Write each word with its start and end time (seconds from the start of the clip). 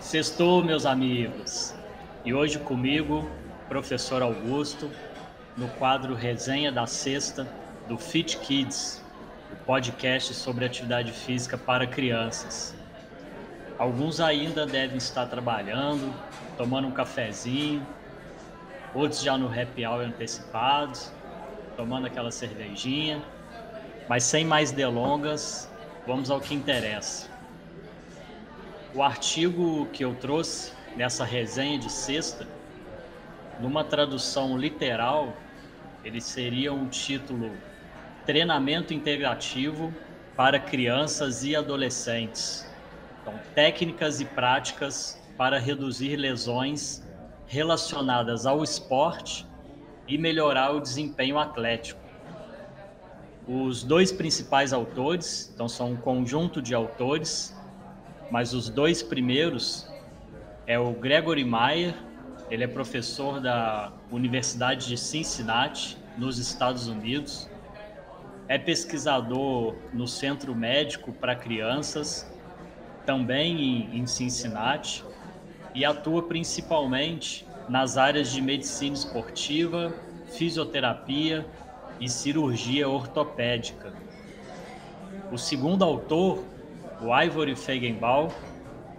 Sextou, 0.00 0.64
meus 0.64 0.86
amigos. 0.86 1.74
E 2.24 2.32
hoje 2.32 2.58
comigo, 2.58 3.30
professor 3.68 4.22
Augusto, 4.22 4.90
no 5.54 5.68
quadro 5.68 6.14
Resenha 6.14 6.72
da 6.72 6.86
Sexta 6.86 7.46
do 7.86 7.98
Fit 7.98 8.38
Kids, 8.38 9.04
o 9.52 9.56
podcast 9.64 10.32
sobre 10.32 10.64
atividade 10.64 11.12
física 11.12 11.58
para 11.58 11.86
crianças. 11.86 12.74
Alguns 13.78 14.18
ainda 14.18 14.66
devem 14.66 14.96
estar 14.96 15.26
trabalhando, 15.26 16.10
tomando 16.56 16.88
um 16.88 16.90
cafezinho, 16.90 17.86
outros 18.94 19.22
já 19.22 19.36
no 19.36 19.46
happy 19.46 19.84
hour 19.84 20.00
antecipados, 20.00 21.12
tomando 21.78 22.08
aquela 22.08 22.32
cervejinha. 22.32 23.22
Mas 24.08 24.24
sem 24.24 24.44
mais 24.44 24.72
delongas, 24.72 25.70
vamos 26.04 26.28
ao 26.28 26.40
que 26.40 26.52
interessa. 26.52 27.28
O 28.92 29.00
artigo 29.00 29.86
que 29.92 30.04
eu 30.04 30.12
trouxe 30.16 30.72
nessa 30.96 31.24
resenha 31.24 31.78
de 31.78 31.88
sexta, 31.88 32.48
numa 33.60 33.84
tradução 33.84 34.58
literal, 34.58 35.32
ele 36.04 36.20
seria 36.20 36.72
um 36.72 36.88
título 36.88 37.52
Treinamento 38.26 38.92
Integrativo 38.92 39.94
para 40.36 40.58
Crianças 40.58 41.44
e 41.44 41.54
Adolescentes. 41.54 42.68
Então, 43.22 43.38
técnicas 43.54 44.20
e 44.20 44.24
práticas 44.24 45.16
para 45.36 45.60
reduzir 45.60 46.16
lesões 46.16 47.04
relacionadas 47.46 48.46
ao 48.46 48.64
esporte 48.64 49.46
e 50.08 50.16
melhorar 50.16 50.74
o 50.74 50.80
desempenho 50.80 51.38
atlético. 51.38 52.00
Os 53.46 53.82
dois 53.82 54.10
principais 54.10 54.72
autores, 54.72 55.52
então 55.54 55.68
são 55.68 55.92
um 55.92 55.96
conjunto 55.96 56.60
de 56.60 56.74
autores, 56.74 57.56
mas 58.30 58.52
os 58.52 58.68
dois 58.68 59.02
primeiros 59.02 59.88
é 60.66 60.78
o 60.78 60.92
Gregory 60.92 61.44
Meyer, 61.44 61.94
ele 62.50 62.64
é 62.64 62.66
professor 62.66 63.40
da 63.40 63.92
Universidade 64.10 64.86
de 64.86 64.96
Cincinnati, 64.96 65.96
nos 66.16 66.38
Estados 66.38 66.88
Unidos, 66.88 67.48
é 68.48 68.58
pesquisador 68.58 69.76
no 69.92 70.06
Centro 70.06 70.54
Médico 70.54 71.12
para 71.12 71.36
Crianças, 71.36 72.30
também 73.06 73.88
em 73.94 74.06
Cincinnati, 74.06 75.04
e 75.74 75.84
atua 75.84 76.22
principalmente 76.22 77.46
nas 77.68 77.96
áreas 77.96 78.30
de 78.30 78.40
medicina 78.40 78.94
esportiva, 78.94 79.92
fisioterapia 80.26 81.46
e 82.00 82.08
cirurgia 82.08 82.88
ortopédica. 82.88 83.92
O 85.30 85.36
segundo 85.36 85.84
autor 85.84 86.44
o 87.00 87.16
Ivory 87.16 87.54
Feigenbaum 87.54 88.28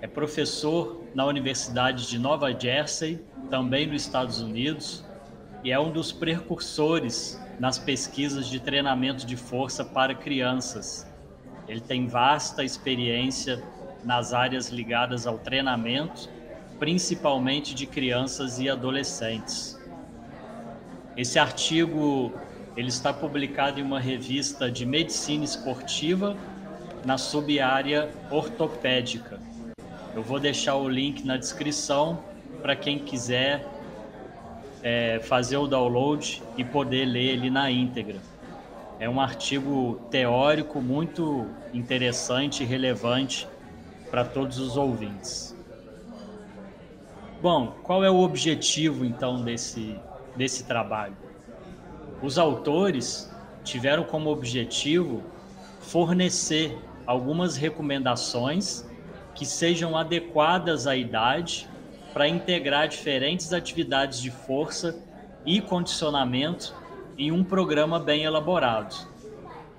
é 0.01 0.07
professor 0.07 1.03
na 1.13 1.25
Universidade 1.25 2.07
de 2.07 2.17
Nova 2.17 2.57
Jersey, 2.57 3.21
também 3.49 3.87
nos 3.87 4.03
Estados 4.03 4.39
Unidos, 4.39 5.03
e 5.63 5.71
é 5.71 5.77
um 5.77 5.91
dos 5.91 6.11
precursores 6.11 7.37
nas 7.59 7.77
pesquisas 7.77 8.47
de 8.47 8.59
treinamento 8.61 9.25
de 9.25 9.35
força 9.35 9.83
para 9.83 10.15
crianças. 10.15 11.05
Ele 11.67 11.81
tem 11.81 12.07
vasta 12.07 12.63
experiência 12.63 13.61
nas 14.03 14.33
áreas 14.33 14.69
ligadas 14.69 15.27
ao 15.27 15.37
treinamento, 15.37 16.29
principalmente 16.80 17.75
de 17.75 17.85
crianças 17.85 18.58
e 18.59 18.69
adolescentes. 18.69 19.77
Esse 21.16 21.38
artigo 21.38 22.31
ele 22.77 22.88
está 22.88 23.11
publicado 23.11 23.80
em 23.80 23.83
uma 23.83 23.99
revista 23.99 24.71
de 24.71 24.86
medicina 24.86 25.44
esportiva 25.44 26.38
na 27.05 27.17
subárea 27.17 28.09
ortopédica. 28.31 29.39
Eu 30.16 30.23
vou 30.23 30.39
deixar 30.39 30.76
o 30.76 30.87
link 30.87 31.26
na 31.26 31.36
descrição 31.36 32.23
para 32.61 32.76
quem 32.76 32.98
quiser 32.99 33.67
é, 34.82 35.20
fazer 35.23 35.58
o 35.58 35.67
download 35.67 36.42
e 36.58 36.64
poder 36.64 37.05
ler 37.05 37.33
ele 37.33 37.49
na 37.49 37.70
íntegra. 37.70 38.17
É 38.98 39.09
um 39.09 39.20
artigo 39.20 39.99
teórico 40.09 40.82
muito 40.82 41.48
interessante 41.73 42.64
e 42.64 42.65
relevante 42.65 43.48
para 44.09 44.23
todos 44.23 44.58
os 44.58 44.77
ouvintes. 44.77 45.58
Bom, 47.42 47.73
qual 47.83 48.04
é 48.04 48.11
o 48.11 48.20
objetivo 48.20 49.05
então 49.05 49.42
desse, 49.42 49.95
desse 50.36 50.66
trabalho? 50.66 51.16
Os 52.22 52.38
autores 52.38 53.33
tiveram 53.64 54.04
como 54.04 54.30
objetivo 54.30 55.23
fornecer 55.80 56.77
algumas 57.05 57.55
recomendações 57.55 58.86
que 59.33 59.45
sejam 59.45 59.95
adequadas 59.95 60.86
à 60.86 60.98
idade 60.98 61.66
para 62.11 62.27
integrar 62.27 62.89
diferentes 62.89 63.54
atividades 63.54 64.21
de 64.21 64.32
força 64.32 65.02
e 65.45 65.61
condicionamento 65.61 66.76
em 67.17 67.32
um 67.32 67.42
programa 67.42 68.02
bem 68.02 68.26
elaborado. 68.26 69.08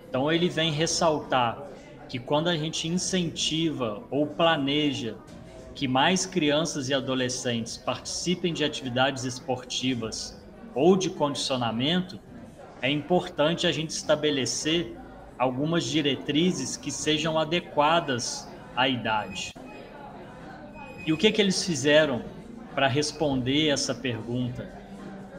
Então, 0.09 0.33
ele 0.33 0.49
vem 0.49 0.73
ressaltar 0.73 1.63
que 2.09 2.19
quando 2.19 2.49
a 2.49 2.57
gente 2.57 2.89
incentiva 2.89 4.03
ou 4.11 4.27
planeja 4.27 5.17
que 5.81 5.89
mais 5.89 6.27
crianças 6.27 6.91
e 6.91 6.95
adolescentes 6.95 7.79
participem 7.79 8.53
de 8.53 8.63
atividades 8.63 9.25
esportivas 9.25 10.39
ou 10.75 10.95
de 10.95 11.09
condicionamento, 11.09 12.21
é 12.83 12.91
importante 12.91 13.67
a 13.67 13.73
gente 13.73 13.89
estabelecer 13.89 14.95
algumas 15.39 15.85
diretrizes 15.85 16.77
que 16.77 16.91
sejam 16.91 17.39
adequadas 17.39 18.47
à 18.77 18.91
idade. 18.91 19.55
E 21.07 21.15
o 21.15 21.17
que, 21.17 21.33
que 21.33 21.41
eles 21.41 21.65
fizeram 21.65 22.23
para 22.75 22.87
responder 22.87 23.69
essa 23.69 23.95
pergunta, 23.95 24.71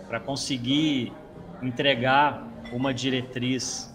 para 0.07 0.19
conseguir 0.19 1.13
entregar 1.61 2.47
uma 2.73 2.91
diretriz 2.91 3.93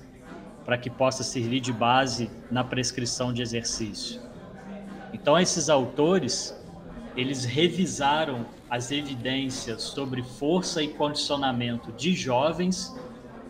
para 0.65 0.79
que 0.79 0.91
possa 0.91 1.25
servir 1.25 1.59
de 1.59 1.73
base 1.73 2.31
na 2.53 2.63
prescrição 2.63 3.33
de 3.33 3.43
exercício? 3.43 4.26
Então, 5.27 5.37
esses 5.37 5.69
autores, 5.69 6.57
eles 7.17 7.45
revisaram 7.45 8.47
as 8.71 8.93
evidências 8.93 9.83
sobre 9.83 10.23
força 10.23 10.81
e 10.85 10.87
condicionamento 10.87 11.91
de 11.91 12.15
jovens 12.15 12.95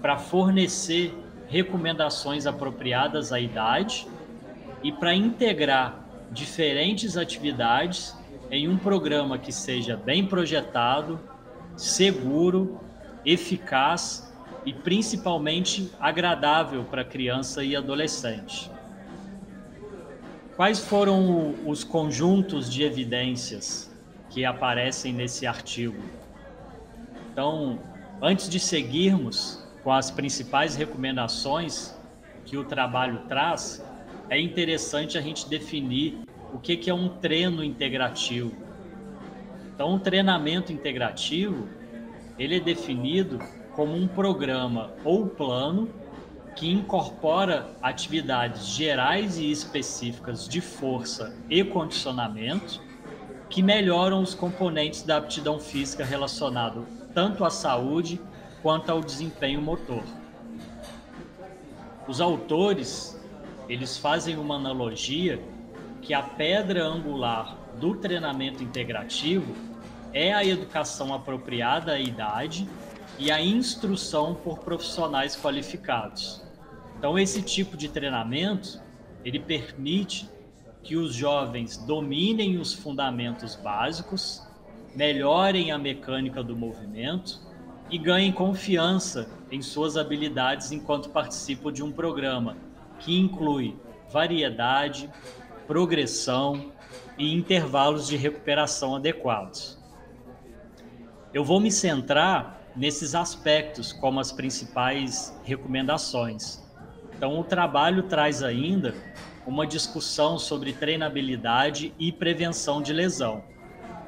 para 0.01 0.17
fornecer 0.17 1.15
recomendações 1.47 2.47
apropriadas 2.47 3.31
à 3.31 3.39
idade 3.39 4.09
e 4.83 4.91
para 4.91 5.15
integrar 5.15 6.03
diferentes 6.33 7.15
atividades 7.15 8.17
em 8.51 8.67
um 8.69 8.79
programa 8.79 9.37
que 9.37 9.53
seja 9.53 9.99
bem 9.99 10.27
projetado, 10.27 11.21
seguro, 11.77 12.81
eficaz 13.23 14.33
e 14.65 14.73
principalmente 14.73 15.93
agradável 16.01 16.85
para 16.85 17.05
criança 17.05 17.63
e 17.63 17.77
adolescente. 17.77 18.75
Quais 20.57 20.79
foram 20.79 21.55
os 21.67 21.85
conjuntos 21.85 22.73
de 22.73 22.83
evidências 22.83 23.95
que 24.31 24.43
aparecem 24.43 25.13
nesse 25.13 25.47
artigo? 25.47 26.03
Então, 27.31 27.79
antes 28.23 28.49
de 28.49 28.59
seguirmos, 28.59 29.63
com 29.85 29.93
as 29.93 30.11
principais 30.11 30.75
recomendações 30.75 31.95
que 32.47 32.57
o 32.57 32.65
trabalho 32.65 33.21
traz, 33.29 33.85
é 34.31 34.41
interessante 34.41 35.19
a 35.19 35.21
gente 35.21 35.47
definir 35.47 36.21
o 36.55 36.59
que, 36.59 36.75
que 36.79 36.89
é 36.89 36.95
um 36.95 37.11
treino 37.11 37.63
integrativo. 37.63 38.57
Então, 39.75 39.93
um 39.93 39.99
treinamento 39.99 40.73
integrativo, 40.73 41.69
ele 42.39 42.57
é 42.57 42.61
definido 42.61 43.39
como 43.75 43.95
um 43.95 44.09
programa 44.09 44.91
ou 45.05 45.27
plano 45.27 45.91
que 46.57 46.73
incorpora 46.73 47.77
atividades 47.83 48.69
gerais 48.69 49.39
e 49.39 49.51
específicas 49.51 50.49
de 50.49 50.63
força 50.63 51.37
e 51.51 51.63
condicionamento 51.63 52.81
que 53.51 53.63
melhoram 53.63 54.23
os 54.23 54.35
componentes 54.35 55.03
da 55.03 55.19
aptidão 55.19 55.61
física 55.61 56.05
relacionado 56.05 56.87
tanto 57.15 57.45
à 57.45 57.51
saúde 57.51 58.21
quanto 58.63 58.91
ao 58.91 59.01
desempenho 59.01 59.61
motor. 59.61 60.03
Os 62.09 62.21
autores, 62.21 63.21
eles 63.69 63.99
fazem 63.99 64.37
uma 64.39 64.57
analogia 64.57 65.43
que 66.01 66.15
a 66.15 66.23
pedra 66.23 66.85
angular 66.85 67.57
do 67.79 67.95
treinamento 67.97 68.63
integrativo 68.63 69.55
é 70.13 70.33
a 70.33 70.45
educação 70.45 71.13
apropriada 71.13 71.93
à 71.93 72.01
idade 72.01 72.67
e 73.19 73.31
a 73.31 73.41
instrução 73.41 74.35
por 74.35 74.61
profissionais 74.61 75.37
qualificados. 75.37 76.46
Então 76.99 77.19
esse 77.19 77.43
tipo 77.43 77.77
de 77.77 77.89
treinamento, 77.89 78.81
ele 79.25 79.39
permite 79.39 80.29
que 80.83 80.97
os 80.97 81.15
jovens 81.15 81.77
dominem 81.77 82.59
os 82.59 82.73
fundamentos 82.73 83.55
básicos, 83.57 84.43
melhorem 84.95 85.73
a 85.73 85.79
mecânica 85.79 86.43
do 86.43 86.57
movimento 86.57 87.41
e 87.91 87.99
ganhem 87.99 88.33
confiança 88.33 89.29
em 89.51 89.61
suas 89.61 89.97
habilidades 89.97 90.73
enquanto 90.73 91.11
participam 91.11 91.73
de 91.73 91.83
um 91.83 91.93
programa 91.93 92.57
que 92.99 93.19
inclui 93.19 93.77
variedade, 94.11 95.11
progressão 95.67 96.73
e 97.19 97.35
intervalos 97.35 98.07
de 98.07 98.17
recuperação 98.17 98.97
adequados. 98.97 99.79
Eu 101.35 101.45
vou 101.45 101.61
me 101.61 101.71
centrar 101.71 102.61
nesses 102.75 103.15
aspectos 103.15 103.93
como 103.93 104.21
as 104.21 104.33
principais 104.33 105.37
recomendações. 105.45 106.66
Então, 107.17 107.41
o 107.41 107.45
trabalho 107.45 108.03
traz 108.03 108.43
ainda 108.43 108.95
uma 109.47 109.67
discussão 109.67 110.39
sobre 110.39 110.73
treinabilidade 110.73 111.95
e 111.99 112.13
prevenção 112.13 112.83
de 112.83 112.93
lesão. 112.93 113.43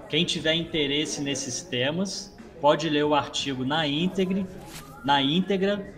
Quem 0.08 0.24
tiver 0.24 0.54
interesse 0.54 1.22
nesses 1.22 1.62
temas, 1.62 2.36
pode 2.60 2.88
ler 2.88 3.04
o 3.04 3.14
artigo 3.14 3.64
na 3.64 3.86
íntegra, 3.86 4.46
na 5.04 5.22
íntegra 5.22 5.94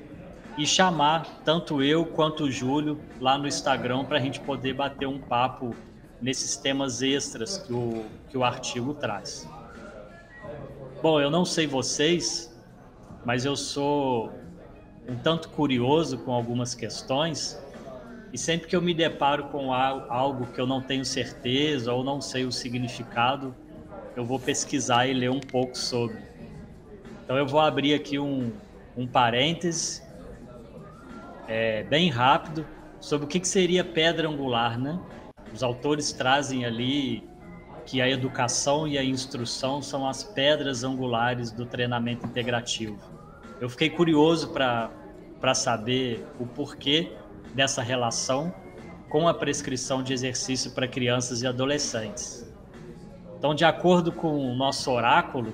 e 0.56 0.66
chamar 0.66 1.26
tanto 1.44 1.82
eu 1.82 2.04
quanto 2.04 2.44
o 2.44 2.50
Júlio 2.50 3.00
lá 3.20 3.38
no 3.38 3.48
Instagram 3.48 4.04
para 4.04 4.18
a 4.18 4.20
gente 4.20 4.38
poder 4.40 4.74
bater 4.74 5.06
um 5.06 5.18
papo 5.18 5.74
nesses 6.20 6.56
temas 6.56 7.02
extras 7.02 7.58
que 7.58 7.72
o, 7.72 8.04
que 8.28 8.36
o 8.36 8.44
artigo 8.44 8.94
traz. 8.94 9.48
Bom, 11.02 11.20
eu 11.20 11.30
não 11.30 11.44
sei 11.44 11.66
vocês, 11.66 12.54
mas 13.24 13.44
eu 13.44 13.56
sou 13.56 14.32
um 15.10 15.16
tanto 15.16 15.48
curioso 15.48 16.18
com 16.18 16.32
algumas 16.32 16.72
questões 16.72 17.58
e 18.32 18.38
sempre 18.38 18.68
que 18.68 18.76
eu 18.76 18.80
me 18.80 18.94
deparo 18.94 19.48
com 19.48 19.72
algo 19.72 20.46
que 20.52 20.60
eu 20.60 20.66
não 20.66 20.80
tenho 20.80 21.04
certeza 21.04 21.92
ou 21.92 22.04
não 22.04 22.20
sei 22.20 22.44
o 22.44 22.52
significado, 22.52 23.52
eu 24.14 24.24
vou 24.24 24.38
pesquisar 24.38 25.08
e 25.08 25.12
ler 25.12 25.30
um 25.30 25.40
pouco 25.40 25.76
sobre. 25.76 26.22
Então 27.24 27.36
eu 27.36 27.44
vou 27.44 27.58
abrir 27.58 27.92
aqui 27.92 28.20
um, 28.20 28.52
um 28.96 29.04
parêntese 29.04 30.00
é, 31.48 31.82
bem 31.82 32.08
rápido 32.08 32.64
sobre 33.00 33.24
o 33.24 33.28
que, 33.28 33.40
que 33.40 33.48
seria 33.48 33.82
pedra 33.82 34.28
angular, 34.28 34.78
né? 34.78 34.96
Os 35.52 35.64
autores 35.64 36.12
trazem 36.12 36.64
ali 36.64 37.28
que 37.84 38.00
a 38.00 38.08
educação 38.08 38.86
e 38.86 38.96
a 38.96 39.02
instrução 39.02 39.82
são 39.82 40.06
as 40.06 40.22
pedras 40.22 40.84
angulares 40.84 41.50
do 41.50 41.66
treinamento 41.66 42.24
integrativo. 42.24 42.96
Eu 43.60 43.68
fiquei 43.68 43.90
curioso 43.90 44.52
para 44.52 44.99
saber 45.54 46.26
o 46.38 46.46
porquê 46.46 47.12
dessa 47.54 47.82
relação 47.82 48.54
com 49.08 49.26
a 49.26 49.34
prescrição 49.34 50.02
de 50.02 50.12
exercício 50.12 50.70
para 50.72 50.86
crianças 50.86 51.42
e 51.42 51.46
adolescentes. 51.46 52.48
Então, 53.38 53.54
de 53.54 53.64
acordo 53.64 54.12
com 54.12 54.52
o 54.52 54.54
nosso 54.54 54.90
oráculo, 54.90 55.52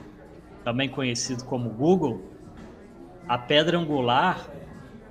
também 0.65 0.89
conhecido 0.89 1.45
como 1.45 1.71
Google, 1.71 2.21
a 3.29 3.39
pedra 3.39 3.79
angular 3.79 4.51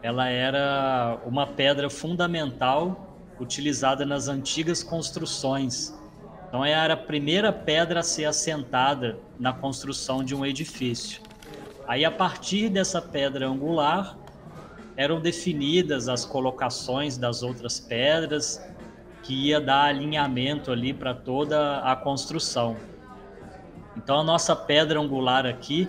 ela 0.06 0.30
era 0.30 1.20
uma 1.26 1.48
pedra 1.48 1.90
fundamental 1.90 3.18
utilizada 3.40 4.06
nas 4.06 4.28
antigas 4.28 4.84
construções. 4.84 5.98
Então 6.48 6.64
era 6.64 6.94
a 6.94 6.98
primeira 6.98 7.52
pedra 7.52 8.02
a 8.02 8.04
ser 8.04 8.26
assentada 8.26 9.18
na 9.40 9.52
construção 9.52 10.24
de 10.24 10.36
um 10.36 10.46
edifício. 10.46 11.24
Aí 11.88 12.06
a 12.06 12.12
partir 12.12 12.70
dessa 12.70 13.02
pedra 13.02 13.48
angular 13.48 14.16
eram 14.98 15.20
definidas 15.20 16.08
as 16.08 16.26
colocações 16.26 17.18
das 17.18 17.44
outras 17.44 17.80
pedras 17.80 18.62
que 19.24 19.48
ia 19.48 19.60
dar 19.60 19.86
alinhamento 19.86 20.72
ali 20.72 20.94
para 20.94 21.14
toda 21.14 21.80
a 21.80 21.96
construção. 21.96 22.78
Então 23.98 24.20
a 24.20 24.24
nossa 24.24 24.56
pedra 24.56 25.00
angular 25.00 25.46
aqui 25.46 25.88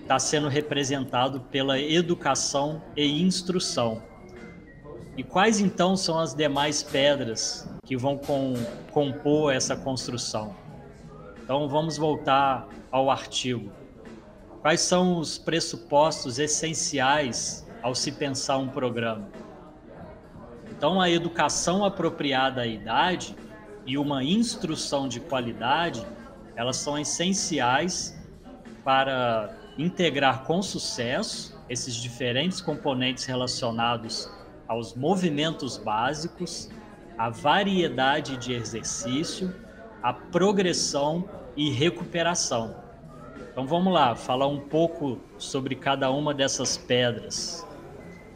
está 0.00 0.18
sendo 0.18 0.48
representado 0.48 1.40
pela 1.40 1.78
educação 1.78 2.82
e 2.96 3.22
instrução. 3.22 4.02
E 5.16 5.22
quais 5.22 5.60
então 5.60 5.96
são 5.96 6.18
as 6.18 6.34
demais 6.34 6.82
pedras 6.82 7.68
que 7.84 7.96
vão 7.96 8.16
com, 8.16 8.54
compor 8.90 9.52
essa 9.52 9.76
construção? 9.76 10.56
Então 11.42 11.68
vamos 11.68 11.96
voltar 11.96 12.66
ao 12.90 13.10
artigo. 13.10 13.70
Quais 14.60 14.80
são 14.80 15.18
os 15.18 15.38
pressupostos 15.38 16.38
essenciais 16.38 17.61
ao 17.82 17.94
se 17.94 18.12
pensar 18.12 18.58
um 18.58 18.68
programa? 18.68 19.28
Então 20.70 21.00
a 21.00 21.10
educação 21.10 21.84
apropriada 21.84 22.62
à 22.62 22.66
idade 22.66 23.36
e 23.86 23.98
uma 23.98 24.22
instrução 24.22 25.08
de 25.08 25.20
qualidade, 25.20 26.06
elas 26.56 26.76
são 26.76 26.98
essenciais 26.98 28.18
para 28.84 29.54
integrar 29.78 30.44
com 30.44 30.62
sucesso 30.62 31.58
esses 31.68 31.94
diferentes 31.94 32.60
componentes 32.60 33.24
relacionados 33.24 34.30
aos 34.68 34.94
movimentos 34.94 35.76
básicos, 35.76 36.70
a 37.16 37.30
variedade 37.30 38.36
de 38.36 38.52
exercício, 38.52 39.54
a 40.02 40.12
progressão 40.12 41.28
e 41.56 41.70
recuperação. 41.70 42.76
Então 43.50 43.66
vamos 43.66 43.92
lá, 43.92 44.14
falar 44.14 44.46
um 44.46 44.60
pouco 44.60 45.20
sobre 45.38 45.74
cada 45.74 46.10
uma 46.10 46.32
dessas 46.32 46.76
pedras. 46.76 47.66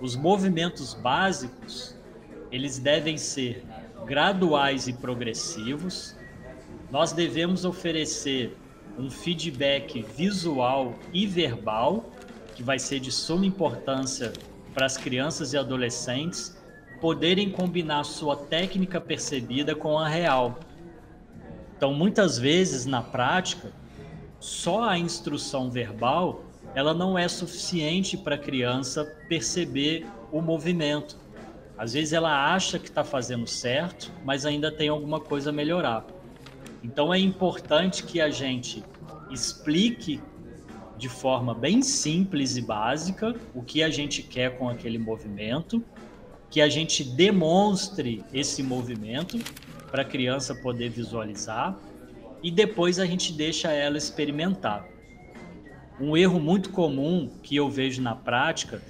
Os 0.00 0.14
movimentos 0.14 0.93
básicos, 0.93 1.94
eles 2.52 2.78
devem 2.78 3.16
ser 3.16 3.64
graduais 4.04 4.87
e 4.88 4.93
progressivos. 4.93 6.14
Nós 6.90 7.12
devemos 7.12 7.64
oferecer 7.64 8.56
um 8.98 9.10
feedback 9.10 10.02
visual 10.02 10.94
e 11.12 11.26
verbal, 11.26 12.10
que 12.54 12.62
vai 12.62 12.78
ser 12.78 13.00
de 13.00 13.10
suma 13.10 13.46
importância 13.46 14.32
para 14.72 14.87
as 14.87 14.96
crianças 14.96 15.52
e 15.52 15.58
adolescentes 15.58 16.56
poderem 17.00 17.50
combinar 17.50 18.04
sua 18.04 18.37
técnica 18.37 19.00
percebida 19.00 19.75
com 19.75 19.98
a 19.98 20.08
real. 20.08 20.58
Então, 21.76 21.93
muitas 21.93 22.38
vezes 22.38 22.87
na 22.87 23.02
prática, 23.02 23.70
só 24.40 24.88
a 24.88 24.98
instrução 24.98 25.70
verbal 25.70 26.45
ela 26.76 26.93
não 26.93 27.19
é 27.19 27.26
suficiente 27.26 28.19
para 28.19 28.34
a 28.34 28.38
criança 28.38 29.02
perceber 29.31 30.06
o 30.31 30.43
movimento. 30.43 31.17
Às 31.78 31.94
vezes 31.94 32.12
ela 32.12 32.52
acha 32.55 32.78
que 32.78 32.87
está 32.87 33.02
fazendo 33.02 33.46
certo, 33.46 34.12
mas 34.23 34.44
ainda 34.44 34.70
tem 34.70 34.90
alguma 34.90 35.19
coisa 35.19 35.49
a 35.49 35.52
melhorar. 35.55 36.05
Então 36.84 37.14
é 37.14 37.19
importante 37.19 38.02
que 38.02 38.20
a 38.20 38.28
gente 38.28 38.84
explique 39.31 40.20
de 40.99 41.08
forma 41.08 41.55
bem 41.55 41.81
simples 41.81 42.58
e 42.58 42.61
básica 42.61 43.34
o 43.55 43.62
que 43.62 43.82
a 43.82 43.88
gente 43.88 44.22
quer 44.22 44.58
com 44.58 44.69
aquele 44.69 44.99
movimento, 44.99 45.82
que 46.50 46.60
a 46.60 46.69
gente 46.69 47.03
demonstre 47.03 48.22
esse 48.34 48.62
movimento 48.62 49.39
para 49.91 50.03
a 50.03 50.05
criança 50.05 50.55
poder 50.55 50.91
visualizar 50.91 51.74
e 52.43 52.50
depois 52.50 52.98
a 52.98 53.06
gente 53.06 53.32
deixa 53.32 53.72
ela 53.72 53.96
experimentar. 53.96 54.95
Um 55.98 56.15
erro 56.15 56.38
muito 56.38 56.70
comum 56.70 57.31
que 57.43 57.56
eu 57.56 57.70
vejo 57.70 58.03
na 58.03 58.15
prática 58.15 58.82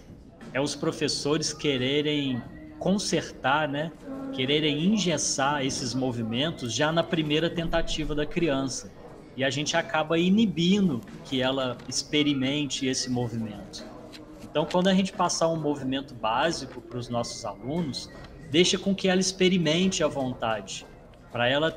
é 0.52 0.60
os 0.60 0.74
professores 0.74 1.52
quererem 1.52 2.42
consertar, 2.80 3.68
né? 3.68 3.92
Quererem 4.32 4.84
engessar 4.84 5.64
esses 5.64 5.94
movimentos 5.94 6.74
já 6.74 6.90
na 6.90 7.04
primeira 7.04 7.48
tentativa 7.48 8.12
da 8.12 8.26
criança. 8.26 8.92
E 9.36 9.44
a 9.44 9.50
gente 9.50 9.76
acaba 9.76 10.18
inibindo 10.18 11.00
que 11.24 11.40
ela 11.40 11.78
experimente 11.88 12.86
esse 12.86 13.08
movimento. 13.08 13.86
Então, 14.42 14.66
quando 14.70 14.88
a 14.88 14.94
gente 14.94 15.12
passar 15.12 15.46
um 15.46 15.60
movimento 15.60 16.12
básico 16.12 16.80
para 16.80 16.98
os 16.98 17.08
nossos 17.08 17.44
alunos, 17.44 18.10
deixa 18.50 18.76
com 18.76 18.92
que 18.92 19.06
ela 19.06 19.20
experimente 19.20 20.02
à 20.02 20.08
vontade, 20.08 20.84
para 21.30 21.48
ela 21.48 21.70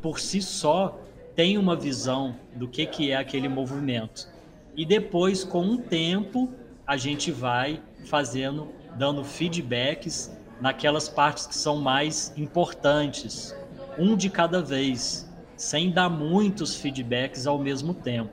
por 0.00 0.20
si 0.20 0.40
só 0.40 1.00
tenha 1.34 1.58
uma 1.58 1.74
visão 1.74 2.36
do 2.54 2.68
que, 2.68 2.86
que 2.86 3.10
é 3.10 3.16
aquele 3.16 3.48
movimento. 3.48 4.35
E 4.76 4.84
depois, 4.84 5.42
com 5.42 5.62
um 5.62 5.78
tempo, 5.78 6.52
a 6.86 6.98
gente 6.98 7.32
vai 7.32 7.80
fazendo, 8.04 8.68
dando 8.96 9.24
feedbacks 9.24 10.30
naquelas 10.60 11.08
partes 11.08 11.46
que 11.46 11.54
são 11.54 11.78
mais 11.78 12.32
importantes, 12.36 13.56
um 13.98 14.14
de 14.14 14.28
cada 14.28 14.60
vez, 14.60 15.26
sem 15.56 15.90
dar 15.90 16.10
muitos 16.10 16.76
feedbacks 16.76 17.46
ao 17.46 17.58
mesmo 17.58 17.94
tempo. 17.94 18.30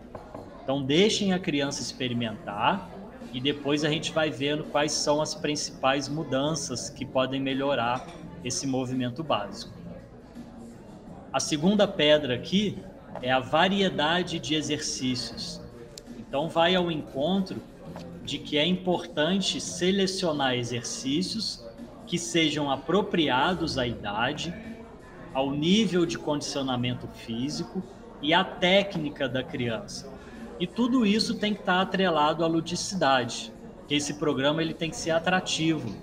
Então 0.62 0.84
deixem 0.84 1.34
a 1.34 1.40
criança 1.40 1.82
experimentar 1.82 2.90
e 3.34 3.40
depois 3.40 3.86
a 3.86 3.90
gente 3.90 4.12
vai 4.12 4.30
vendo 4.30 4.66
quais 4.66 4.92
são 4.92 5.22
as 5.22 5.34
principais 5.34 6.10
mudanças 6.10 6.90
que 6.90 7.06
podem 7.06 7.42
melhorar 7.42 8.06
esse 8.44 8.68
movimento 8.68 9.24
básico. 9.24 9.74
A 11.32 11.40
segunda 11.40 11.88
pedra 11.88 12.36
aqui 12.36 12.78
é 13.22 13.32
a 13.32 13.40
variedade 13.40 14.40
de 14.40 14.56
exercícios. 14.56 15.63
Então 16.34 16.50
vai 16.50 16.74
ao 16.74 16.90
encontro 16.90 17.62
de 18.24 18.40
que 18.40 18.58
é 18.58 18.66
importante 18.66 19.62
selecionar 19.62 20.56
exercícios 20.56 21.64
que 22.08 22.18
sejam 22.18 22.72
apropriados 22.72 23.78
à 23.78 23.86
idade, 23.86 24.52
ao 25.32 25.52
nível 25.52 26.08
de 26.08 26.18
condicionamento 26.18 27.08
físico 27.08 27.84
e 28.20 28.34
à 28.34 28.44
técnica 28.44 29.30
da 29.30 29.44
criança. 29.44 30.12
E 30.60 30.66
tudo 30.66 31.06
isso 31.06 31.36
tem 31.36 31.54
que 31.54 31.60
estar 31.60 31.80
atrelado 31.80 32.44
à 32.44 32.48
ludicidade, 32.48 33.54
que 33.88 33.94
esse 33.94 34.16
programa 34.16 34.60
ele 34.64 34.74
tem 34.74 34.90
que 34.90 34.98
ser 34.98 35.12
atrativo. 35.12 35.96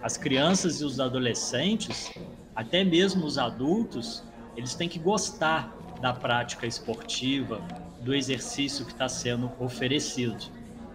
As 0.00 0.16
crianças 0.16 0.82
e 0.82 0.84
os 0.84 1.00
adolescentes, 1.00 2.12
até 2.54 2.84
mesmo 2.84 3.26
os 3.26 3.38
adultos, 3.38 4.22
eles 4.56 4.76
têm 4.76 4.88
que 4.88 5.00
gostar 5.00 5.76
da 6.00 6.12
prática 6.12 6.64
esportiva, 6.64 7.60
do 8.04 8.14
exercício 8.14 8.84
que 8.84 8.92
está 8.92 9.08
sendo 9.08 9.50
oferecido. 9.58 10.36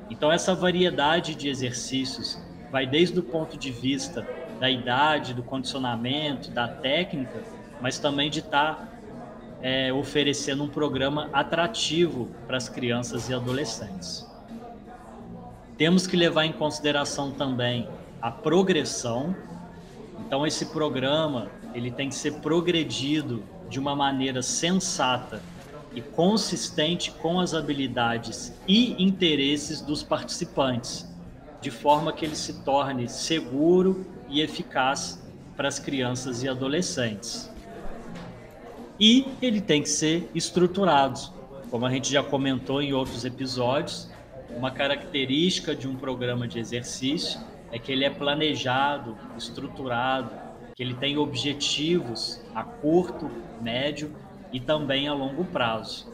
Então, 0.09 0.31
essa 0.31 0.53
variedade 0.53 1.35
de 1.35 1.49
exercícios 1.49 2.39
vai 2.71 2.85
desde 2.85 3.19
o 3.19 3.23
ponto 3.23 3.57
de 3.57 3.71
vista 3.71 4.27
da 4.59 4.69
idade, 4.69 5.33
do 5.33 5.41
condicionamento, 5.41 6.51
da 6.51 6.67
técnica, 6.67 7.43
mas 7.81 7.97
também 7.97 8.29
de 8.29 8.39
estar 8.39 8.75
tá, 8.75 8.87
é, 9.61 9.91
oferecendo 9.91 10.63
um 10.63 10.69
programa 10.69 11.29
atrativo 11.33 12.29
para 12.45 12.57
as 12.57 12.69
crianças 12.69 13.27
e 13.27 13.33
adolescentes. 13.33 14.27
Temos 15.77 16.05
que 16.05 16.15
levar 16.15 16.45
em 16.45 16.51
consideração 16.51 17.31
também 17.31 17.87
a 18.21 18.29
progressão. 18.29 19.35
Então, 20.19 20.45
esse 20.45 20.67
programa 20.67 21.49
ele 21.73 21.89
tem 21.89 22.09
que 22.09 22.15
ser 22.15 22.33
progredido 22.35 23.43
de 23.69 23.79
uma 23.79 23.95
maneira 23.95 24.41
sensata 24.41 25.41
e 25.93 26.01
consistente 26.01 27.11
com 27.11 27.39
as 27.39 27.53
habilidades 27.53 28.53
e 28.67 29.01
interesses 29.03 29.81
dos 29.81 30.03
participantes, 30.03 31.07
de 31.61 31.71
forma 31.71 32.13
que 32.13 32.25
ele 32.25 32.35
se 32.35 32.61
torne 32.63 33.07
seguro 33.07 34.05
e 34.29 34.41
eficaz 34.41 35.21
para 35.57 35.67
as 35.67 35.79
crianças 35.79 36.43
e 36.43 36.47
adolescentes. 36.47 37.49
E 38.99 39.25
ele 39.41 39.61
tem 39.61 39.81
que 39.81 39.89
ser 39.89 40.29
estruturado, 40.35 41.19
como 41.71 41.85
a 41.85 41.89
gente 41.91 42.11
já 42.11 42.23
comentou 42.23 42.81
em 42.81 42.93
outros 42.93 43.25
episódios, 43.25 44.09
uma 44.49 44.71
característica 44.71 45.75
de 45.75 45.87
um 45.87 45.95
programa 45.95 46.47
de 46.47 46.59
exercício 46.59 47.39
é 47.71 47.77
que 47.77 47.91
ele 47.91 48.03
é 48.03 48.09
planejado, 48.09 49.15
estruturado, 49.37 50.31
que 50.75 50.81
ele 50.81 50.95
tem 50.95 51.17
objetivos 51.17 52.41
a 52.55 52.63
curto, 52.63 53.29
médio 53.61 54.15
e 54.51 54.59
também 54.59 55.07
a 55.07 55.13
longo 55.13 55.45
prazo. 55.45 56.07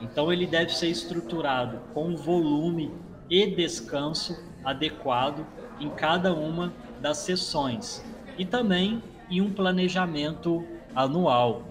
Então 0.00 0.32
ele 0.32 0.46
deve 0.46 0.72
ser 0.72 0.88
estruturado 0.88 1.78
com 1.92 2.16
volume 2.16 2.90
e 3.28 3.46
descanso 3.46 4.36
adequado 4.64 5.46
em 5.78 5.90
cada 5.90 6.34
uma 6.34 6.72
das 7.00 7.18
sessões 7.18 8.04
e 8.38 8.44
também 8.44 9.02
em 9.30 9.40
um 9.40 9.52
planejamento 9.52 10.64
anual. 10.94 11.62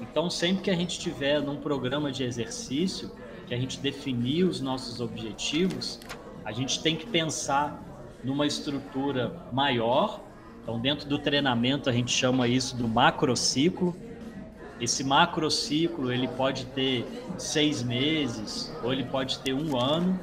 Então 0.00 0.30
sempre 0.30 0.62
que 0.64 0.70
a 0.70 0.74
gente 0.74 0.98
tiver 0.98 1.40
num 1.40 1.56
programa 1.56 2.10
de 2.10 2.24
exercício, 2.24 3.10
que 3.46 3.54
a 3.54 3.58
gente 3.58 3.78
definir 3.78 4.44
os 4.44 4.60
nossos 4.60 5.00
objetivos, 5.00 6.00
a 6.44 6.52
gente 6.52 6.82
tem 6.82 6.96
que 6.96 7.06
pensar 7.06 7.82
numa 8.24 8.46
estrutura 8.46 9.32
maior. 9.52 10.20
Então 10.62 10.80
dentro 10.80 11.08
do 11.08 11.18
treinamento 11.18 11.88
a 11.88 11.92
gente 11.92 12.10
chama 12.10 12.48
isso 12.48 12.76
do 12.76 12.88
macrociclo, 12.88 13.94
esse 14.80 15.04
macrociclo 15.04 16.10
ele 16.10 16.26
pode 16.26 16.64
ter 16.66 17.06
seis 17.36 17.82
meses 17.82 18.72
ou 18.82 18.92
ele 18.92 19.04
pode 19.04 19.38
ter 19.40 19.52
um 19.52 19.78
ano. 19.78 20.18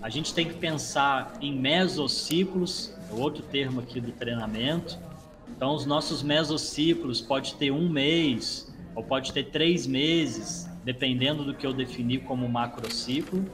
A 0.00 0.08
gente 0.08 0.32
tem 0.32 0.48
que 0.48 0.54
pensar 0.54 1.34
em 1.40 1.54
mesociclos, 1.54 2.94
é 3.10 3.14
outro 3.14 3.42
termo 3.42 3.80
aqui 3.80 4.00
do 4.00 4.10
treinamento. 4.12 4.98
Então, 5.50 5.74
os 5.74 5.84
nossos 5.84 6.22
mesociclos 6.22 7.20
pode 7.20 7.54
ter 7.56 7.70
um 7.70 7.86
mês 7.86 8.72
ou 8.94 9.02
pode 9.02 9.32
ter 9.34 9.50
três 9.50 9.86
meses, 9.86 10.66
dependendo 10.82 11.44
do 11.44 11.52
que 11.52 11.66
eu 11.66 11.74
definir 11.74 12.20
como 12.20 12.48
macrociclo. 12.48 13.44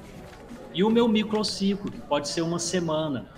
E 0.73 0.85
o 0.85 0.91
meu 0.91 1.09
microciclo, 1.09 1.91
que 1.91 2.01
pode 2.03 2.29
ser 2.29 2.43
uma 2.43 2.61
semana. 2.61 3.29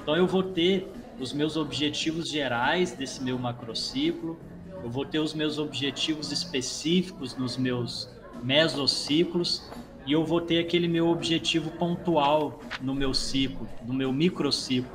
Então, 0.00 0.14
eu 0.14 0.28
vou 0.28 0.44
ter 0.44 0.88
os 1.18 1.32
meus 1.32 1.56
objetivos 1.56 2.28
gerais 2.28 2.92
desse 2.92 3.20
meu 3.22 3.38
macrociclo, 3.38 4.38
eu 4.82 4.90
vou 4.90 5.04
ter 5.04 5.18
os 5.18 5.32
meus 5.34 5.58
objetivos 5.58 6.32
específicos 6.32 7.36
nos 7.36 7.56
meus 7.56 8.08
mesociclos 8.42 9.62
e 10.04 10.12
eu 10.12 10.24
vou 10.24 10.40
ter 10.40 10.58
aquele 10.58 10.88
meu 10.88 11.08
objetivo 11.08 11.70
pontual 11.70 12.60
no 12.80 12.94
meu 12.94 13.14
ciclo, 13.14 13.68
no 13.86 13.94
meu 13.94 14.12
microciclo. 14.12 14.90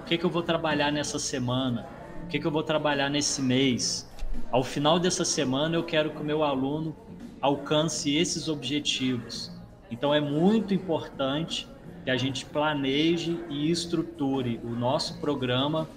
O 0.00 0.04
que, 0.04 0.18
que 0.18 0.24
eu 0.24 0.30
vou 0.30 0.42
trabalhar 0.42 0.92
nessa 0.92 1.18
semana? 1.18 1.86
O 2.24 2.28
que, 2.28 2.38
que 2.38 2.46
eu 2.46 2.50
vou 2.50 2.62
trabalhar 2.62 3.08
nesse 3.08 3.40
mês? 3.40 4.08
Ao 4.50 4.62
final 4.62 4.98
dessa 4.98 5.24
semana, 5.24 5.76
eu 5.76 5.82
quero 5.82 6.10
que 6.10 6.20
o 6.20 6.24
meu 6.24 6.42
aluno 6.42 6.94
alcance 7.40 8.14
esses 8.14 8.48
objetivos. 8.48 9.50
Então, 9.90 10.14
é 10.14 10.20
muito 10.20 10.74
importante 10.74 11.66
que 12.04 12.10
a 12.10 12.16
gente 12.16 12.44
planeje 12.44 13.38
e 13.48 13.70
estruture 13.70 14.60
o 14.62 14.68
nosso 14.68 15.18
programa 15.20 15.88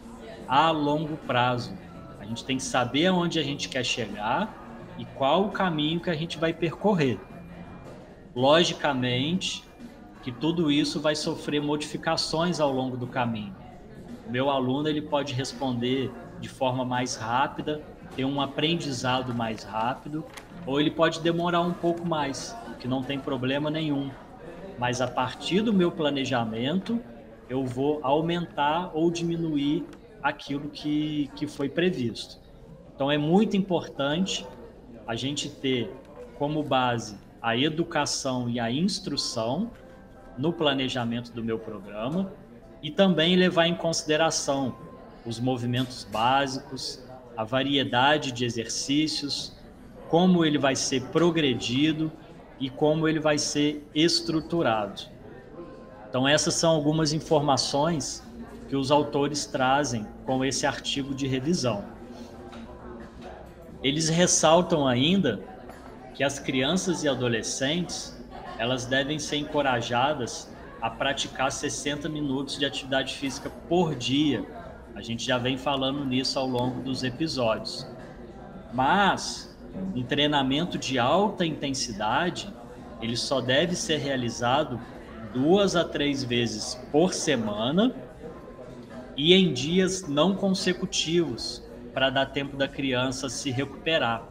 a 0.47 0.71
longo 0.71 1.17
prazo. 1.17 1.73
A 2.23 2.25
gente 2.25 2.45
tem 2.45 2.55
que 2.55 2.63
saber 2.63 3.07
aonde 3.07 3.37
a 3.37 3.43
gente 3.43 3.67
quer 3.67 3.83
chegar 3.83 4.95
e 4.97 5.03
qual 5.03 5.43
o 5.43 5.49
caminho 5.49 5.99
que 5.99 6.09
a 6.09 6.15
gente 6.15 6.37
vai 6.37 6.53
percorrer. 6.53 7.19
Logicamente 8.33 9.61
que 10.23 10.31
tudo 10.31 10.71
isso 10.71 11.01
vai 11.01 11.15
sofrer 11.15 11.61
modificações 11.61 12.61
ao 12.61 12.71
longo 12.71 12.95
do 12.95 13.05
caminho. 13.05 13.53
O 14.25 14.31
meu 14.31 14.49
aluno 14.49 14.87
ele 14.87 15.01
pode 15.01 15.33
responder 15.33 16.13
de 16.39 16.47
forma 16.47 16.85
mais 16.85 17.17
rápida, 17.17 17.83
ter 18.15 18.23
um 18.23 18.39
aprendizado 18.39 19.33
mais 19.35 19.65
rápido, 19.65 20.23
ou 20.65 20.79
ele 20.79 20.91
pode 20.91 21.19
demorar 21.19 21.59
um 21.59 21.73
pouco 21.73 22.05
mais, 22.05 22.55
que 22.79 22.87
não 22.87 23.03
tem 23.03 23.19
problema 23.19 23.69
nenhum. 23.69 24.09
Mas 24.79 25.01
a 25.01 25.07
partir 25.07 25.59
do 25.59 25.73
meu 25.73 25.91
planejamento, 25.91 27.01
eu 27.49 27.65
vou 27.65 27.99
aumentar 28.01 28.91
ou 28.93 29.11
diminuir 29.11 29.85
aquilo 30.23 30.69
que, 30.69 31.29
que 31.35 31.45
foi 31.45 31.67
previsto. 31.67 32.39
Então 32.95 33.11
é 33.11 33.17
muito 33.17 33.57
importante 33.57 34.47
a 35.05 35.15
gente 35.15 35.49
ter 35.49 35.93
como 36.37 36.63
base 36.63 37.17
a 37.41 37.57
educação 37.57 38.49
e 38.49 38.59
a 38.59 38.71
instrução 38.71 39.69
no 40.37 40.53
planejamento 40.53 41.31
do 41.33 41.43
meu 41.43 41.59
programa 41.59 42.31
e 42.81 42.89
também 42.89 43.35
levar 43.35 43.67
em 43.67 43.75
consideração 43.75 44.75
os 45.25 45.39
movimentos 45.39 46.05
básicos, 46.05 47.03
a 47.35 47.43
variedade 47.43 48.31
de 48.31 48.45
exercícios, 48.45 49.53
como 50.09 50.45
ele 50.45 50.57
vai 50.57 50.75
ser 50.75 51.03
progredido 51.07 52.11
e 52.59 52.69
como 52.69 53.07
ele 53.07 53.19
vai 53.19 53.37
ser 53.37 53.85
estruturado. 53.93 55.03
Então 56.07 56.27
essas 56.27 56.53
são 56.53 56.71
algumas 56.71 57.11
informações 57.11 58.23
que 58.73 58.77
os 58.77 58.89
autores 58.89 59.45
trazem 59.45 60.03
com 60.25 60.43
esse 60.43 60.65
artigo 60.65 61.13
de 61.13 61.27
revisão. 61.27 61.85
Eles 63.83 64.09
ressaltam 64.09 64.87
ainda 64.87 65.39
que 66.15 66.23
as 66.23 66.39
crianças 66.39 67.03
e 67.03 67.07
adolescentes 67.07 68.19
elas 68.57 68.87
devem 68.87 69.19
ser 69.19 69.35
encorajadas 69.35 70.51
a 70.81 70.89
praticar 70.89 71.51
60 71.51 72.09
minutos 72.09 72.57
de 72.57 72.65
atividade 72.65 73.13
física 73.13 73.47
por 73.69 73.93
dia. 73.93 74.43
A 74.95 75.03
gente 75.03 75.23
já 75.23 75.37
vem 75.37 75.55
falando 75.55 76.03
nisso 76.03 76.39
ao 76.39 76.47
longo 76.47 76.81
dos 76.81 77.03
episódios. 77.03 77.87
Mas 78.73 79.55
um 79.95 80.01
treinamento 80.01 80.79
de 80.79 80.97
alta 80.97 81.45
intensidade, 81.45 82.51
ele 82.99 83.17
só 83.17 83.39
deve 83.39 83.75
ser 83.75 83.97
realizado 83.97 84.81
duas 85.31 85.75
a 85.75 85.83
três 85.83 86.23
vezes 86.23 86.73
por 86.91 87.13
semana 87.13 88.02
e 89.15 89.33
em 89.33 89.53
dias 89.53 90.07
não 90.07 90.35
consecutivos, 90.35 91.61
para 91.93 92.09
dar 92.09 92.25
tempo 92.27 92.57
da 92.57 92.67
criança 92.67 93.29
se 93.29 93.51
recuperar. 93.51 94.23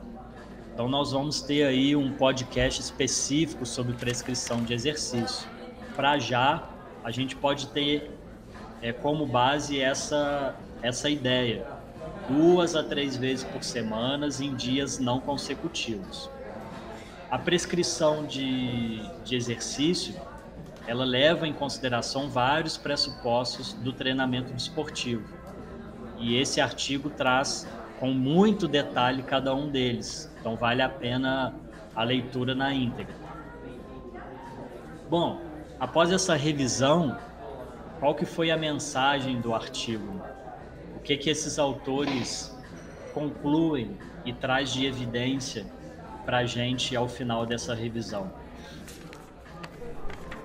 Então, 0.75 0.89
nós 0.89 1.13
vamos 1.13 1.41
ter 1.43 1.65
aí 1.65 1.95
um 1.95 2.13
podcast 2.13 2.81
específico 2.81 3.65
sobre 3.65 3.93
prescrição 3.93 4.63
de 4.65 4.75
exercício. 4.75 5.49
Para 5.95 6.19
já, 6.19 6.69
a 7.05 7.11
gente 7.11 7.37
pode 7.37 7.69
ter 7.69 8.11
é, 8.81 8.93
como 8.93 9.27
base 9.27 9.81
essa, 9.81 10.57
essa 10.83 11.09
ideia: 11.09 11.67
duas 12.29 12.75
a 12.75 12.83
três 12.83 13.17
vezes 13.17 13.45
por 13.45 13.63
semana 13.63 14.29
em 14.41 14.55
dias 14.55 14.99
não 14.99 15.21
consecutivos. 15.21 16.31
A 17.31 17.39
prescrição 17.39 18.27
de, 18.27 19.01
de 19.25 19.37
exercício 19.37 20.15
ela 20.87 21.05
leva 21.05 21.47
em 21.47 21.53
consideração 21.53 22.29
vários 22.29 22.77
pressupostos 22.77 23.73
do 23.73 23.93
treinamento 23.93 24.53
desportivo. 24.53 25.25
E 26.19 26.37
esse 26.37 26.61
artigo 26.61 27.11
traz 27.11 27.69
com 27.99 28.13
muito 28.13 28.67
detalhe 28.67 29.23
cada 29.23 29.55
um 29.55 29.71
deles. 29.71 30.31
Então 30.41 30.57
vale 30.57 30.83
a 30.83 30.89
pena 30.89 31.55
a 31.95 32.03
leitura 32.03 32.55
na 32.55 32.73
íntegra. 32.73 33.15
Bom, 35.09 35.41
após 35.79 36.11
essa 36.11 36.35
revisão, 36.35 37.17
qual 38.01 38.15
que 38.15 38.25
foi 38.25 38.51
a 38.51 38.57
mensagem 38.57 39.41
do 39.41 39.55
artigo? 39.55 40.21
O 40.97 41.01
que 41.01 41.17
que 41.17 41.31
esses 41.31 41.59
autores 41.59 42.57
concluem 43.13 43.97
e 44.25 44.33
traz 44.33 44.73
de 44.73 44.87
evidência 44.87 45.67
para 46.25 46.39
a 46.39 46.45
gente 46.45 46.97
ao 46.97 47.09
final 47.09 47.45
dessa 47.45 47.75
revisão? 47.75 48.42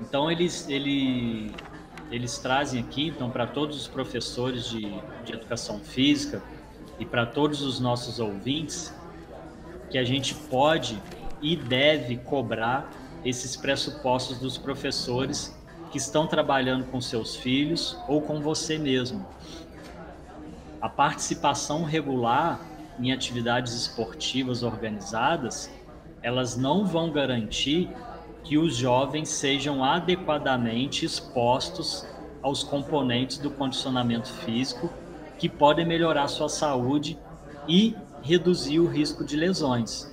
Então 0.01 0.31
eles, 0.31 0.67
ele, 0.69 1.51
eles 2.11 2.37
trazem 2.37 2.79
aqui, 2.79 3.07
então, 3.07 3.29
para 3.29 3.47
todos 3.47 3.75
os 3.77 3.87
professores 3.87 4.65
de, 4.69 4.91
de 5.23 5.33
educação 5.33 5.79
física 5.79 6.41
e 6.99 7.05
para 7.05 7.25
todos 7.25 7.61
os 7.61 7.79
nossos 7.79 8.19
ouvintes, 8.19 8.93
que 9.89 9.97
a 9.97 10.03
gente 10.03 10.35
pode 10.35 11.01
e 11.41 11.55
deve 11.55 12.17
cobrar 12.17 12.91
esses 13.23 13.55
pressupostos 13.55 14.39
dos 14.39 14.57
professores 14.57 15.55
que 15.91 15.97
estão 15.97 16.27
trabalhando 16.27 16.85
com 16.85 16.99
seus 16.99 17.35
filhos 17.35 17.97
ou 18.07 18.21
com 18.21 18.41
você 18.41 18.77
mesmo. 18.77 19.25
A 20.81 20.89
participação 20.89 21.83
regular 21.83 22.59
em 22.99 23.11
atividades 23.11 23.73
esportivas 23.73 24.63
organizadas, 24.63 25.71
elas 26.21 26.57
não 26.57 26.85
vão 26.85 27.11
garantir 27.11 27.89
que 28.47 28.57
os 28.57 28.77
jovens 28.77 29.27
sejam 29.27 29.83
adequadamente 29.83 31.05
expostos 31.05 32.07
aos 32.41 32.63
componentes 32.63 33.37
do 33.37 33.51
condicionamento 33.51 34.29
físico 34.29 34.89
que 35.37 35.49
podem 35.49 35.85
melhorar 35.85 36.29
sua 36.29 36.47
saúde 36.47 37.19
e 37.67 37.93
reduzir 38.23 38.79
o 38.79 38.87
risco 38.87 39.25
de 39.25 39.35
lesões. 39.35 40.09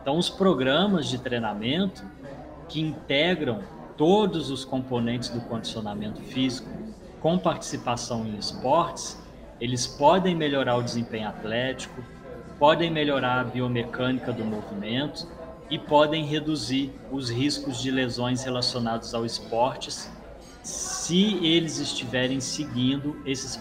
Então, 0.00 0.16
os 0.16 0.30
programas 0.30 1.06
de 1.06 1.18
treinamento 1.18 2.02
que 2.66 2.80
integram 2.80 3.60
todos 3.94 4.50
os 4.50 4.64
componentes 4.64 5.28
do 5.28 5.42
condicionamento 5.42 6.22
físico 6.22 6.70
com 7.20 7.36
participação 7.36 8.26
em 8.26 8.38
esportes, 8.38 9.20
eles 9.60 9.86
podem 9.86 10.34
melhorar 10.34 10.76
o 10.76 10.82
desempenho 10.82 11.28
atlético, 11.28 12.02
podem 12.58 12.90
melhorar 12.90 13.40
a 13.40 13.44
biomecânica 13.44 14.32
do 14.32 14.46
movimento 14.46 15.28
e 15.68 15.78
podem 15.78 16.24
reduzir 16.24 16.92
os 17.10 17.28
riscos 17.28 17.80
de 17.80 17.90
lesões 17.90 18.44
relacionados 18.44 19.14
ao 19.14 19.24
esportes 19.24 20.10
se 20.62 21.36
eles 21.46 21.78
estiverem 21.78 22.40
seguindo 22.40 23.16
esses, 23.24 23.60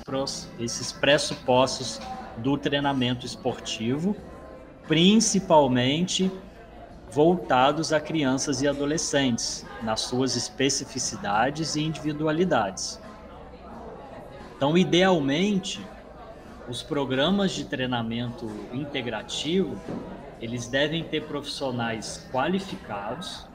esses 0.59 0.91
pressupostos 0.91 1.99
do 2.37 2.57
treinamento 2.57 3.25
esportivo, 3.25 4.15
principalmente 4.87 6.31
voltados 7.11 7.93
a 7.93 7.99
crianças 7.99 8.61
e 8.61 8.67
adolescentes, 8.67 9.63
nas 9.83 10.01
suas 10.01 10.35
especificidades 10.35 11.75
e 11.75 11.83
individualidades. 11.83 12.99
Então, 14.57 14.75
idealmente, 14.75 15.85
os 16.67 16.81
programas 16.81 17.51
de 17.51 17.65
treinamento 17.65 18.49
integrativo, 18.73 19.79
eles 20.41 20.67
devem 20.67 21.03
ter 21.03 21.23
profissionais 21.23 22.27
qualificados 22.31 23.45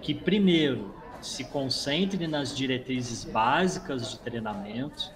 que 0.00 0.14
primeiro 0.14 0.94
se 1.20 1.44
concentrem 1.44 2.28
nas 2.28 2.54
diretrizes 2.54 3.24
básicas 3.24 4.10
de 4.10 4.18
treinamento, 4.18 5.10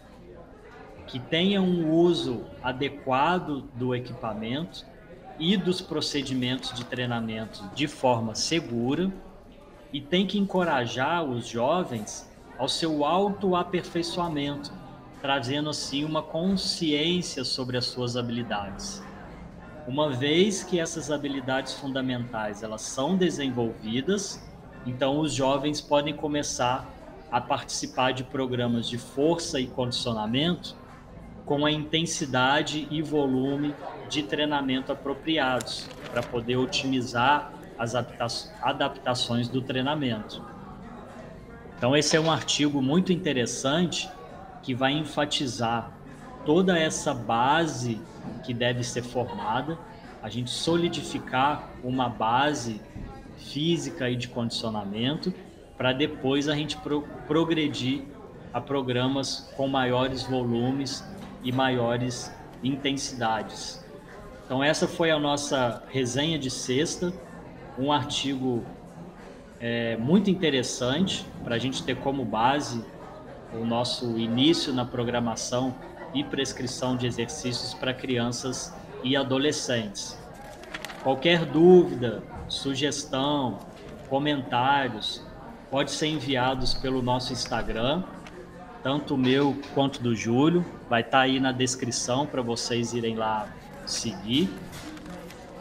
que 1.07 1.19
tenham 1.19 1.65
um 1.65 1.91
uso 1.91 2.45
adequado 2.63 3.63
do 3.75 3.95
equipamento 3.95 4.85
e 5.39 5.57
dos 5.57 5.81
procedimentos 5.81 6.73
de 6.73 6.85
treinamento 6.85 7.69
de 7.75 7.87
forma 7.89 8.35
segura 8.35 9.11
e 9.93 10.01
tem 10.01 10.27
que 10.27 10.39
encorajar 10.39 11.25
os 11.25 11.47
jovens 11.47 12.31
ao 12.59 12.69
seu 12.69 13.05
autoaperfeiçoamento, 13.05 14.73
trazendo 15.21 15.71
assim 15.71 16.05
uma 16.05 16.23
consciência 16.23 17.43
sobre 17.43 17.77
as 17.77 17.87
suas 17.87 18.17
habilidades. 18.17 19.03
Uma 19.87 20.11
vez 20.11 20.63
que 20.63 20.79
essas 20.79 21.11
habilidades 21.11 21.75
fundamentais 21.75 22.63
elas 22.63 22.83
são 22.83 23.17
desenvolvidas, 23.17 24.41
então 24.87 25.19
os 25.19 25.33
jovens 25.33 25.81
podem 25.81 26.15
começar 26.15 26.89
a 27.31 27.41
participar 27.41 28.13
de 28.13 28.25
programas 28.25 28.89
de 28.89 28.99
força 28.99 29.61
e 29.61 29.67
condicionamento 29.67 30.77
com 31.47 31.65
a 31.65 31.71
intensidade 31.71 32.87
e 32.91 33.03
volume 33.03 33.75
de 34.09 34.23
treinamento 34.23 34.93
apropriados 34.93 35.89
para 36.11 36.23
poder 36.23 36.57
otimizar 36.57 37.53
as 37.79 37.95
adaptações 37.95 39.49
do 39.49 39.63
treinamento. 39.63 40.45
Então, 41.77 41.97
esse 41.97 42.17
é 42.17 42.21
um 42.21 42.31
artigo 42.31 42.83
muito 42.83 43.13
interessante 43.13 44.11
que 44.63 44.75
vai 44.75 44.93
enfatizar 44.93 45.91
toda 46.45 46.79
essa 46.79 47.15
base 47.15 48.01
que 48.45 48.53
deve 48.53 48.83
ser 48.85 49.03
formada, 49.03 49.79
a 50.23 50.29
gente 50.29 50.51
solidificar 50.51 51.71
uma 51.83 52.09
base 52.09 52.81
física 53.37 54.09
e 54.11 54.17
de 54.17 54.29
condicionamento, 54.29 55.33
para 55.77 55.93
depois 55.93 56.49
a 56.49 56.55
gente 56.55 56.77
pro 56.77 57.03
progredir 57.27 58.03
a 58.53 58.61
programas 58.61 59.51
com 59.57 59.67
maiores 59.69 60.25
volumes 60.25 61.05
e 61.43 61.51
maiores 61.53 62.31
intensidades. 62.63 63.85
Então 64.45 64.63
essa 64.63 64.87
foi 64.87 65.11
a 65.11 65.19
nossa 65.19 65.83
resenha 65.89 66.39
de 66.39 66.51
sexta, 66.51 67.13
um 67.79 67.93
artigo 67.93 68.65
é, 69.61 69.97
muito 69.97 70.29
interessante 70.29 71.25
para 71.45 71.55
a 71.55 71.59
gente 71.59 71.83
ter 71.83 71.97
como 71.97 72.25
base 72.25 72.85
o 73.55 73.65
nosso 73.65 74.19
início 74.19 74.73
na 74.73 74.85
programação 74.85 75.75
e 76.15 76.25
prescrição 76.25 76.97
de 76.97 77.07
exercícios 77.07 77.75
para 77.75 77.95
crianças 77.95 78.75
e 79.03 79.17
adolescentes. 79.17 80.19
Qualquer 81.03 81.45
dúvida, 81.45 82.23
sugestão, 82.49 83.59
comentários, 84.09 85.25
pode 85.71 85.91
ser 85.91 86.09
enviados 86.09 86.75
pelo 86.75 87.01
nosso 87.01 87.33
Instagram, 87.33 88.03
tanto 88.83 89.15
o 89.15 89.19
meu 89.19 89.57
quanto 89.75 90.03
do 90.03 90.15
Júlio. 90.15 90.65
Vai 90.89 91.01
estar 91.01 91.19
tá 91.19 91.25
aí 91.25 91.39
na 91.39 91.53
descrição 91.53 92.27
para 92.27 92.43
vocês 92.43 92.93
irem 92.93 93.15
lá 93.15 93.49
seguir. 93.87 94.51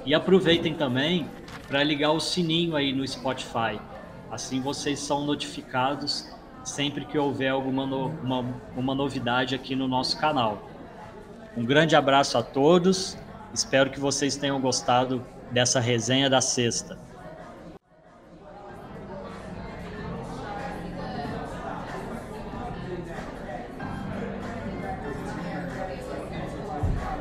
E 0.06 0.14
aproveitem 0.14 0.74
também 0.74 1.28
para 1.68 1.84
ligar 1.84 2.12
o 2.12 2.20
sininho 2.20 2.76
aí 2.76 2.92
no 2.92 3.08
Spotify. 3.08 3.80
Assim 4.32 4.62
vocês 4.62 5.00
são 5.00 5.26
notificados 5.26 6.30
sempre 6.64 7.06
que 7.06 7.18
houver 7.18 7.50
alguma 7.50 7.86
no, 7.86 8.08
uma, 8.08 8.46
uma 8.76 8.96
novidade 8.96 9.56
aqui 9.56 9.76
no 9.76 9.88
nosso 9.88 10.20
canal. 10.20 10.70
Um 11.58 11.66
grande 11.66 11.96
abraço 11.96 12.38
a 12.38 12.44
todos. 12.44 13.18
Espero 13.54 13.90
que 13.90 14.00
vocês 14.00 14.36
tenham 14.36 14.60
gostado 14.62 15.26
dessa 15.52 15.80
resenha 15.80 16.30
da 16.30 16.42
sexta. 16.42 16.98